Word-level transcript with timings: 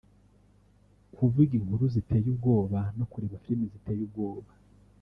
kuvuga 1.15 1.51
inkuru 1.59 1.83
ziteye 1.93 2.27
ubwoba 2.33 2.79
no 2.97 3.05
kureba 3.11 3.41
filime 3.43 3.65
ziteye 3.73 4.01
ubwoba 4.07 4.51